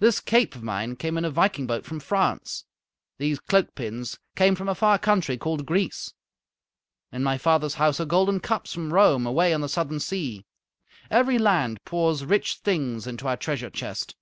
This 0.00 0.18
cape 0.18 0.56
of 0.56 0.64
mine 0.64 0.96
came 0.96 1.16
in 1.16 1.24
a 1.24 1.30
viking 1.30 1.68
boat 1.68 1.86
from 1.86 2.00
France. 2.00 2.64
These 3.18 3.38
cloak 3.38 3.76
pins 3.76 4.18
came 4.34 4.56
from 4.56 4.68
a 4.68 4.74
far 4.74 4.98
country 4.98 5.38
called 5.38 5.64
Greece. 5.64 6.12
In 7.12 7.22
my 7.22 7.38
father's 7.38 7.74
house 7.74 8.00
are 8.00 8.04
golden 8.04 8.40
cups 8.40 8.74
from 8.74 8.92
Rome, 8.92 9.26
away 9.26 9.54
on 9.54 9.60
the 9.60 9.68
southern 9.68 10.00
sea. 10.00 10.44
Every 11.08 11.38
land 11.38 11.84
pours 11.84 12.24
rich 12.24 12.56
things 12.56 13.06
into 13.06 13.28
our 13.28 13.36
treasure 13.36 13.70
chest. 13.70 14.16